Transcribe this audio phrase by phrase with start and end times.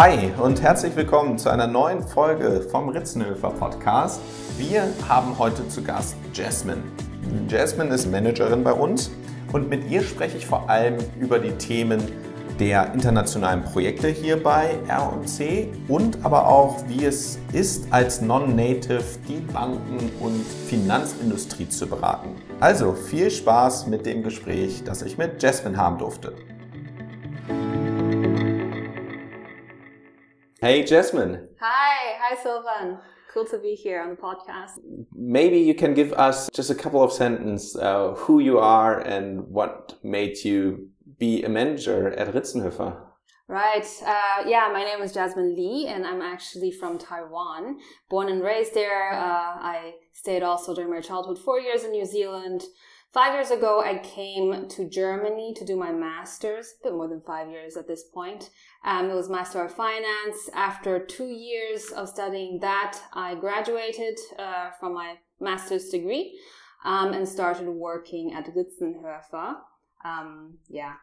[0.00, 4.18] Hi und herzlich willkommen zu einer neuen Folge vom Ritzenhöfer Podcast.
[4.56, 6.82] Wir haben heute zu Gast Jasmine.
[7.50, 9.10] Jasmine ist Managerin bei uns
[9.52, 12.00] und mit ihr spreche ich vor allem über die Themen
[12.58, 19.40] der internationalen Projekte hier bei R&C und aber auch, wie es ist, als Non-Native die
[19.52, 22.36] Banken- und Finanzindustrie zu beraten.
[22.58, 26.32] Also viel Spaß mit dem Gespräch, das ich mit Jasmine haben durfte.
[30.62, 31.48] Hey, Jasmine.
[31.58, 32.98] Hi, hi, Sylvan.
[33.32, 34.72] Cool to be here on the podcast.
[35.14, 39.40] Maybe you can give us just a couple of sentences uh, who you are and
[39.48, 42.94] what made you be a manager at Ritzenhofer.
[43.48, 43.86] Right.
[44.04, 47.78] Uh, yeah, my name is Jasmine Lee, and I'm actually from Taiwan.
[48.10, 49.14] Born and raised there.
[49.14, 52.64] Uh, I stayed also during my childhood four years in New Zealand.
[53.12, 57.20] Five years ago, I came to Germany to do my master's, a bit more than
[57.20, 58.50] five years at this point.
[58.84, 60.48] Um, it was Master of Finance.
[60.54, 66.38] After two years of studying that, I graduated uh, from my master's degree
[66.84, 69.56] um, and started working at Ritzenhofer.
[70.04, 70.94] Um, yeah,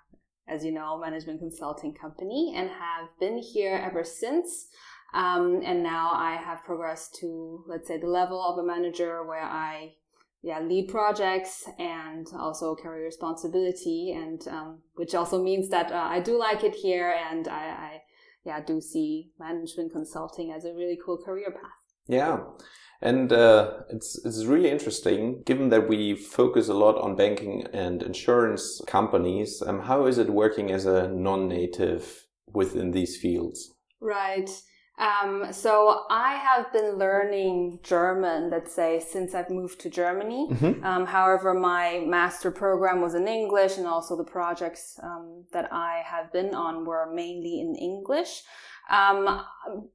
[0.48, 4.68] as you know, management consulting company, and have been here ever since.
[5.14, 9.44] Um, and now I have progressed to, let's say, the level of a manager where
[9.44, 9.96] I
[10.42, 16.20] yeah lead projects and also carry responsibility and um, which also means that uh, i
[16.20, 18.02] do like it here and I, I
[18.48, 21.82] yeah do see management consulting as a really cool career path.
[22.08, 22.40] Yeah.
[23.02, 25.44] And uh, it's it's really interesting.
[25.46, 30.30] Given that we focus a lot on banking and insurance companies um, how is it
[30.30, 33.76] working as a non-native within these fields?
[34.00, 34.50] Right
[34.98, 40.48] um, so I have been learning German, let's say, since I've moved to Germany.
[40.52, 40.84] Mm-hmm.
[40.84, 46.02] Um, however, my master program was in English, and also the projects um, that I
[46.06, 48.44] have been on were mainly in English.
[48.90, 49.44] Um,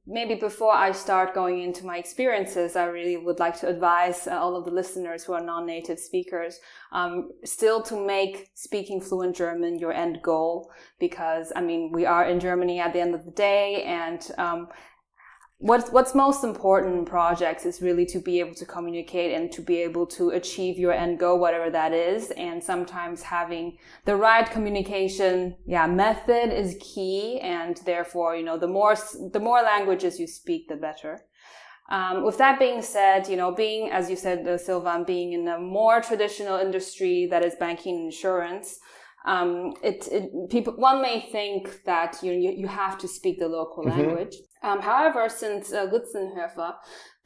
[0.05, 4.37] maybe before I start going into my experiences, I really would like to advise uh,
[4.37, 6.59] all of the listeners who are non-native speakers
[6.91, 12.25] um, still to make speaking fluent German your end goal, because I mean we are
[12.25, 14.67] in Germany at the end of the day, and um,
[15.63, 19.61] what's what's most important in projects is really to be able to communicate and to
[19.61, 24.51] be able to achieve your end goal whatever that is and sometimes having the right
[24.51, 28.93] communication yeah method is key and therefore you know the more
[29.31, 31.21] the more languages you speak the better
[31.89, 35.45] um, with that being said, you know, being, as you said, uh, Sylvan, being in
[35.49, 38.79] a more traditional industry that is banking and insurance,
[39.25, 43.49] um, it, it, people, one may think that you, you, you have to speak the
[43.49, 43.99] local mm-hmm.
[43.99, 44.37] language.
[44.63, 46.75] Um, however, since uh, Ritzenhofer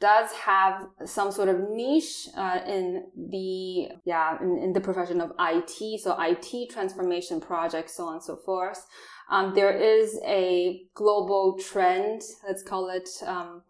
[0.00, 5.32] does have some sort of niche uh, in the yeah in, in, the profession of
[5.38, 8.84] IT, so IT transformation projects, so on and so forth.
[9.30, 13.62] Um, there is a global trend, let's call it, um,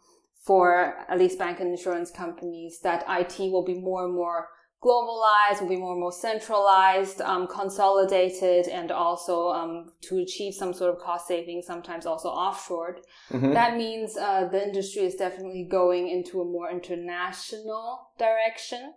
[0.44, 4.48] for at least bank and insurance companies that IT will be more and more
[4.82, 10.72] globalized, will be more and more centralized, um, consolidated, and also um, to achieve some
[10.72, 12.98] sort of cost saving, sometimes also offshored.
[13.30, 13.52] Mm-hmm.
[13.52, 18.94] That means uh, the industry is definitely going into a more international direction.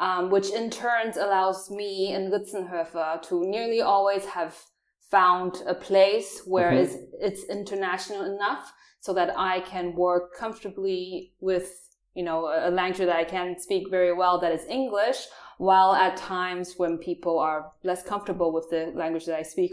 [0.00, 4.56] Um, which in turn allows me in Ritzenhofer to nearly always have
[5.10, 6.84] found a place where mm-hmm.
[6.84, 11.87] it's, it's international enough so that I can work comfortably with
[12.18, 15.18] you know, a language that I can speak very well that is English,
[15.58, 19.72] while at times when people are less comfortable with the language that I speak.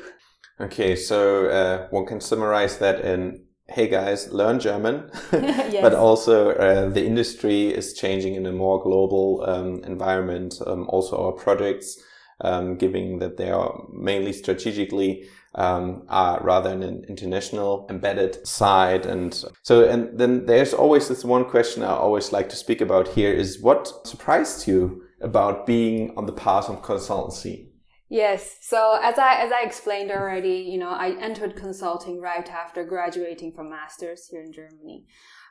[0.61, 5.81] Okay, so uh, one can summarize that in hey guys, learn German, yes.
[5.81, 10.53] but also uh, the industry is changing in a more global um, environment.
[10.67, 11.97] Um, also, our projects,
[12.41, 19.05] um, given that they are mainly strategically um, are rather an international embedded side.
[19.05, 19.33] And
[19.63, 23.33] so, and then there's always this one question I always like to speak about here
[23.33, 27.69] is what surprised you about being on the path of consultancy?
[28.09, 28.57] Yes.
[28.61, 33.53] So as I as I explained already, you know, I entered consulting right after graduating
[33.53, 35.05] from masters here in Germany.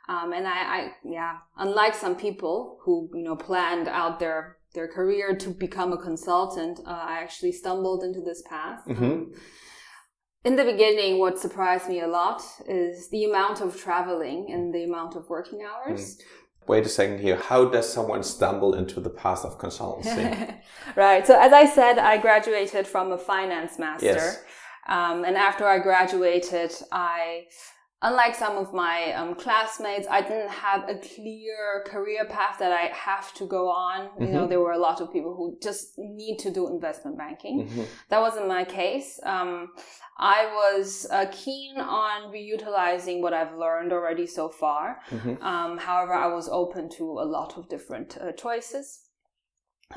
[0.07, 4.87] Um, and I, I, yeah, unlike some people who, you know, planned out their, their
[4.87, 8.81] career to become a consultant, uh, I actually stumbled into this path.
[8.87, 9.05] Mm-hmm.
[9.05, 9.33] Um,
[10.45, 14.85] in the beginning, what surprised me a lot is the amount of traveling and the
[14.85, 16.17] amount of working hours.
[16.17, 16.23] Mm.
[16.67, 17.37] Wait a second here.
[17.37, 20.55] How does someone stumble into the path of consultancy?
[20.97, 21.27] right.
[21.27, 24.07] So, as I said, I graduated from a finance master.
[24.07, 24.43] Yes.
[24.87, 27.47] Um, and after I graduated, I
[28.03, 32.95] unlike some of my um, classmates, I didn't have a clear career path that I
[32.95, 34.09] have to go on.
[34.09, 34.23] Mm-hmm.
[34.23, 34.51] You know, mm-hmm.
[34.51, 37.67] there were a lot of people who just need to do investment banking.
[37.67, 37.83] Mm-hmm.
[38.11, 39.21] That wasn't my case.
[39.25, 39.71] Um,
[40.19, 45.01] I was uh, keen on reutilizing what I've learned already so far.
[45.11, 45.43] Mm-hmm.
[45.43, 49.01] Um, however, I was open to a lot of different uh, choices.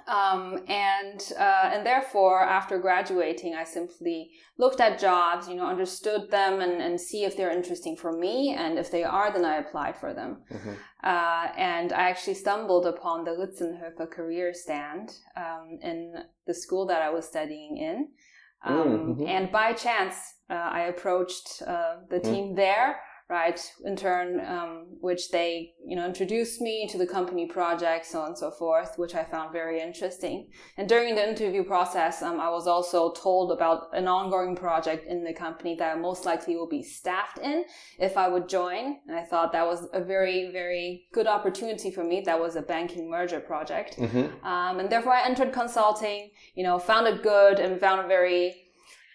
[0.08, 6.30] Um, and uh, and therefore, after graduating, I simply looked at jobs, you know, understood
[6.32, 9.58] them, and, and see if they're interesting for me, and if they are, then I
[9.58, 10.44] applied for them.
[10.52, 10.74] Mm-hmm.
[11.04, 16.14] Uh, and I actually stumbled upon the Ritzenhofer Career Stand um, in
[16.46, 18.08] the school that I was studying in,
[18.66, 19.28] mm, um, mm-hmm.
[19.28, 20.16] and by chance,
[20.50, 22.24] uh, I approached uh, the mm.
[22.24, 23.60] team there right?
[23.84, 28.28] In turn, um, which they, you know, introduced me to the company project, so on
[28.28, 30.50] and so forth, which I found very interesting.
[30.78, 35.26] And during the interview process, um, I was also told about an ongoing project in
[35.26, 37.66] the company that I most likely will be staffed in
[38.00, 39.00] if I would join.
[39.08, 42.22] And I thought that was a very, very good opportunity for me.
[42.22, 43.98] That was a banking merger project.
[43.98, 44.46] Mm-hmm.
[44.46, 48.68] Um, and therefore I entered consulting, you know, found it good and found it very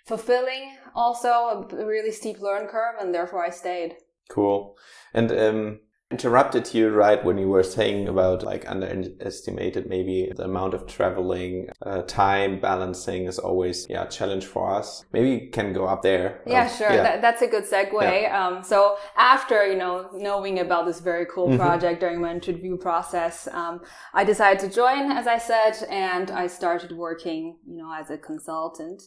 [0.05, 1.29] fulfilling also
[1.71, 3.95] a really steep learn curve and therefore i stayed
[4.29, 4.77] cool
[5.15, 5.79] and um
[6.13, 11.69] interrupted you right when you were saying about like underestimated maybe the amount of traveling
[11.87, 16.43] uh, time balancing is always yeah challenge for us maybe you can go up there
[16.47, 17.03] yeah um, sure yeah.
[17.03, 18.47] That, that's a good segue yeah.
[18.47, 21.57] um, so after you know knowing about this very cool mm-hmm.
[21.57, 23.81] project during my interview process um,
[24.13, 28.19] i decided to join as i said and i started working you know as a
[28.19, 29.03] consultant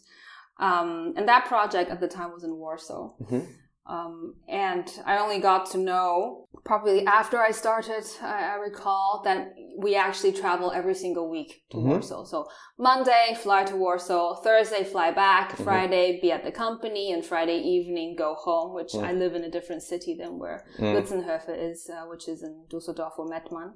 [0.57, 3.11] um, and that project at the time was in Warsaw.
[3.21, 3.39] Mm-hmm.
[3.87, 9.53] Um, and I only got to know probably after I started, I, I, recall that
[9.77, 11.89] we actually travel every single week to mm-hmm.
[11.89, 12.23] Warsaw.
[12.25, 12.47] So
[12.79, 15.63] Monday, fly to Warsaw, Thursday, fly back, mm-hmm.
[15.63, 19.03] Friday, be at the company, and Friday evening, go home, which mm.
[19.03, 20.95] I live in a different city than where mm.
[20.95, 23.75] Is, uh, which is in Dusseldorf or Mettmann.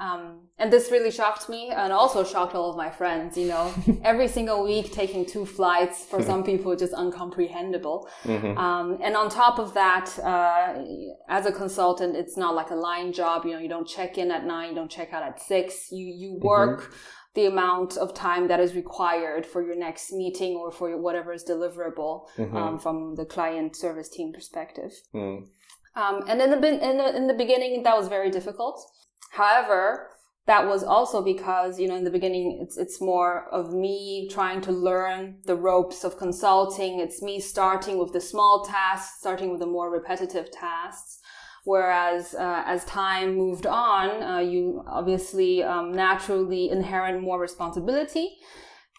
[0.00, 0.02] Mm-hmm.
[0.02, 3.72] Um, and this really shocked me and also shocked all of my friends, you know,
[4.04, 8.06] every single week taking two flights for some people just uncomprehendable.
[8.24, 8.58] Mm-hmm.
[8.58, 10.82] Um, and on top of that, uh,
[11.28, 13.44] as a consultant, it's not like a line job.
[13.44, 15.88] You know, you don't check in at nine, you don't check out at six.
[15.90, 16.46] You, you mm-hmm.
[16.46, 16.92] work mm-hmm.
[17.34, 21.44] the amount of time that is required for your next meeting or for whatever is
[21.44, 22.56] deliverable mm-hmm.
[22.56, 24.92] um, from the client service team perspective.
[25.14, 25.46] Mm.
[25.96, 28.84] Um, and in the, in the, in the beginning, that was very difficult.
[29.30, 30.10] However,
[30.46, 34.60] that was also because, you know, in the beginning, it's, it's more of me trying
[34.62, 37.00] to learn the ropes of consulting.
[37.00, 41.18] It's me starting with the small tasks, starting with the more repetitive tasks.
[41.64, 48.36] Whereas uh, as time moved on, uh, you obviously um, naturally inherit more responsibility,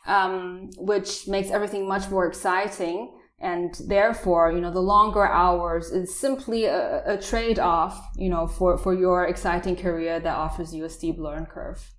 [0.08, 6.18] um, which makes everything much more exciting and therefore you know the longer hours is
[6.18, 10.90] simply a, a trade-off you know for for your exciting career that offers you a
[10.90, 11.92] steep learn curve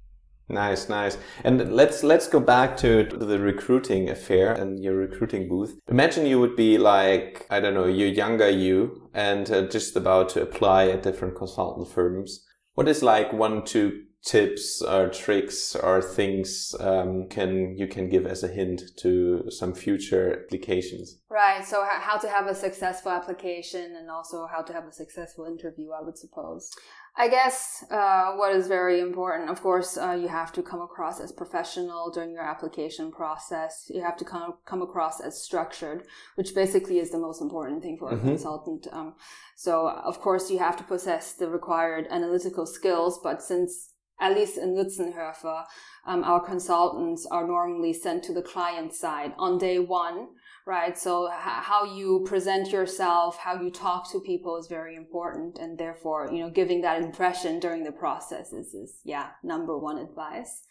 [0.49, 1.19] Nice, nice.
[1.43, 5.77] And let's let's go back to the recruiting affair and your recruiting booth.
[5.89, 10.29] Imagine you would be like I don't know, you younger you, and uh, just about
[10.31, 12.45] to apply at different consultant firms.
[12.75, 18.27] What is like one two tips or tricks or things um, can you can give
[18.27, 21.19] as a hint to some future applications.
[21.31, 25.47] Right so how to have a successful application and also how to have a successful
[25.47, 26.71] interview i would suppose.
[27.19, 31.21] I guess uh, what is very important of course uh, you have to come across
[31.21, 33.87] as professional during your application process.
[33.89, 36.03] You have to come, come across as structured
[36.35, 38.31] which basically is the most important thing for a mm-hmm.
[38.31, 39.15] consultant um,
[39.55, 44.59] so of course you have to possess the required analytical skills but since at least
[44.59, 45.65] in Ritzenhofer,
[46.07, 50.29] um, our consultants are normally sent to the client side on day one,
[50.67, 50.97] right?
[50.97, 55.59] So h- how you present yourself, how you talk to people is very important.
[55.59, 59.99] And therefore, you know, giving that impression during the process is, is yeah, number one
[59.99, 60.63] advice.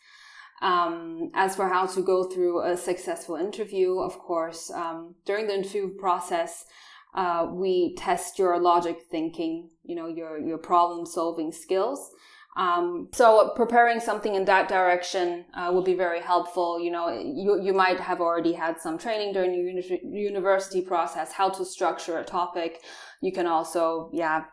[0.62, 5.56] Um, as for how to go through a successful interview, of course, um, during the
[5.56, 6.66] interview process,
[7.14, 12.10] uh, we test your logic thinking, you know, your, your problem solving skills.
[12.58, 16.80] Um, so preparing something in that direction uh, would be very helpful.
[16.80, 21.34] You know, you, you might have already had some training during your uni- university process,
[21.34, 22.82] how to structure a topic.
[23.22, 24.46] You can also, yeah,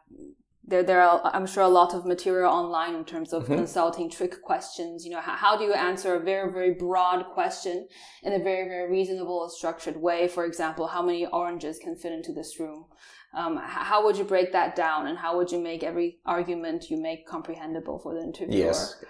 [0.64, 3.54] there, there are, I'm sure, a lot of material online in terms of mm-hmm.
[3.54, 5.04] consulting trick questions.
[5.04, 7.87] You know, how, how do you answer a very, very broad question
[8.23, 10.26] in a very, very reasonable, structured way?
[10.28, 12.87] For example, how many oranges can fit into this room?
[13.34, 16.96] Um, how would you break that down and how would you make every argument you
[17.00, 18.66] make comprehensible for the interviewer?
[18.66, 19.02] Yes.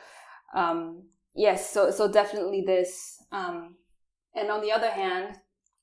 [0.55, 3.76] Um, yes so so definitely this um,
[4.35, 5.37] and on the other hand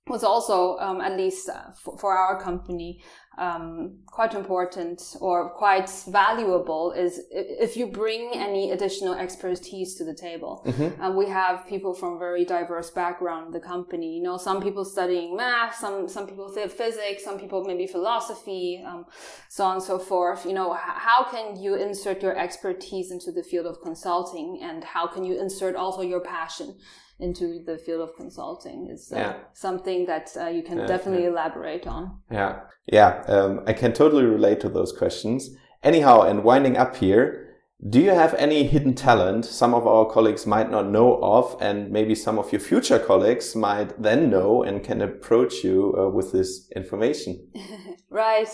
[0.08, 3.02] was also, um, at least uh, for, for, our company,
[3.38, 10.14] um, quite important or quite valuable is if you bring any additional expertise to the
[10.14, 10.64] table.
[10.68, 11.02] Mm-hmm.
[11.02, 14.18] Um, we have people from very diverse background in the company.
[14.18, 19.06] You know, some people studying math, some some people physics, some people maybe philosophy, um,
[19.48, 20.46] so on and so forth.
[20.46, 25.08] You know, how can you insert your expertise into the field of consulting, and how
[25.08, 26.76] can you insert also your passion?
[27.20, 29.34] Into the field of consulting is uh, yeah.
[29.54, 31.30] something that uh, you can yeah, definitely yeah.
[31.30, 32.20] elaborate on.
[32.32, 32.62] Yeah,
[32.92, 35.50] yeah, um, I can totally relate to those questions.
[35.84, 37.50] Anyhow, and winding up here,
[37.88, 41.90] do you have any hidden talent some of our colleagues might not know of, and
[41.90, 46.34] maybe some of your future colleagues might then know and can approach you uh, with
[46.34, 47.48] this information?
[48.10, 48.50] right.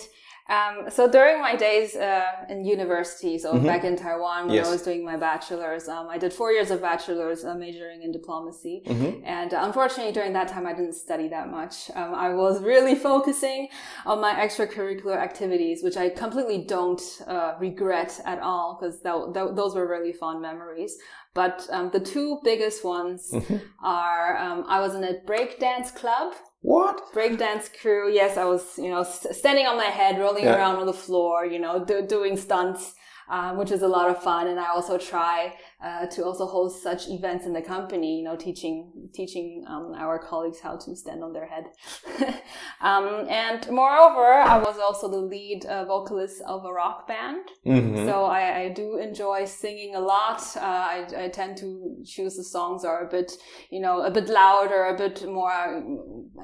[0.47, 3.65] Um, so during my days uh, in university, so mm-hmm.
[3.65, 4.67] back in Taiwan when yes.
[4.67, 8.11] I was doing my bachelor's, um, I did four years of bachelor's uh, majoring in
[8.11, 8.83] diplomacy.
[8.85, 9.25] Mm-hmm.
[9.25, 11.89] And uh, unfortunately, during that time, I didn't study that much.
[11.95, 13.69] Um, I was really focusing
[14.05, 19.87] on my extracurricular activities, which I completely don't uh, regret at all because those were
[19.87, 20.95] really fond memories.
[21.33, 23.57] But um, the two biggest ones mm-hmm.
[23.83, 26.33] are um, I was in a breakdance club
[26.65, 27.13] what?
[27.13, 28.11] Breakdance crew.
[28.11, 30.55] Yes, I was, you know, standing on my head, rolling yeah.
[30.55, 32.95] around on the floor, you know, do, doing stunts
[33.29, 34.47] um, which is a lot of fun.
[34.47, 38.35] And I also try uh, to also host such events in the company, you know,
[38.35, 41.65] teaching teaching um, our colleagues how to stand on their head.
[42.81, 48.05] um, and moreover, I was also the lead uh, vocalist of a rock band, mm-hmm.
[48.05, 50.41] so I, I, do enjoy singing a lot.
[50.55, 53.31] Uh, I, I, tend to choose the songs are a bit,
[53.69, 55.83] you know, a bit louder, a bit more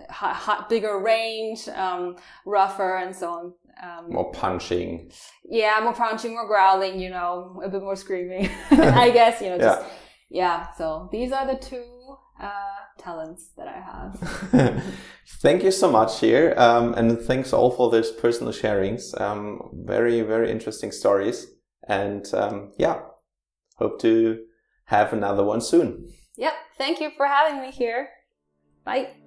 [0.10, 3.54] hot, bigger range, um, rougher, and so on.
[3.82, 5.12] Um, more punching.
[5.44, 8.50] Yeah, more punching, more growling, you know, a bit more screaming.
[8.72, 9.82] I guess, you know, just,
[10.30, 10.68] yeah.
[10.70, 10.72] yeah.
[10.78, 14.84] So these are the two uh, talents that I have.
[15.42, 16.54] Thank you so much here.
[16.58, 19.20] Um, and thanks all for this personal sharings.
[19.20, 21.48] Um, very, very interesting stories.
[21.88, 23.00] And um, yeah,
[23.78, 24.44] hope to
[24.86, 26.12] have another one soon.
[26.38, 26.54] Yep.
[26.78, 28.10] Thank you for having me here.
[28.86, 29.21] Bye.